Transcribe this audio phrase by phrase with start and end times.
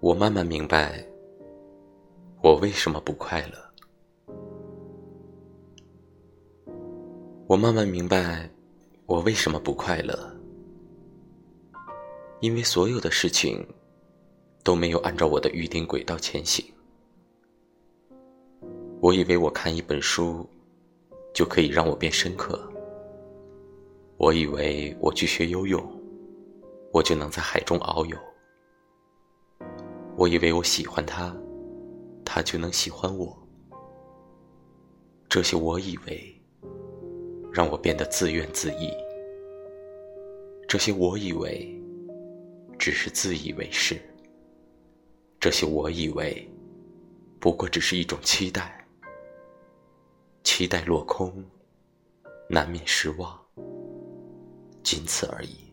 [0.00, 1.04] 我慢慢明白，
[2.42, 3.58] 我为什么不快乐。
[7.46, 8.50] 我慢慢明白，
[9.06, 10.34] 我为什么不快乐。
[12.40, 13.66] 因为所有的事情
[14.62, 16.64] 都没有按照我的预定轨道前行。
[19.00, 20.48] 我以为我看一本书
[21.32, 22.60] 就可以让我变深刻。
[24.18, 25.82] 我以为我去学游泳，
[26.92, 28.16] 我就能在海中遨游。
[30.18, 31.36] 我以为我喜欢他，
[32.24, 33.36] 他就能喜欢我。
[35.28, 36.42] 这些我以为，
[37.52, 38.90] 让我变得自怨自艾。
[40.66, 41.78] 这些我以为，
[42.78, 44.00] 只是自以为是。
[45.38, 46.48] 这些我以为，
[47.38, 48.82] 不过只是一种期待。
[50.42, 51.44] 期待落空，
[52.48, 53.38] 难免失望，
[54.82, 55.65] 仅此而已。